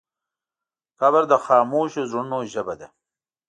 [0.99, 2.87] قبر د خاموشو زړونو ژبه ده.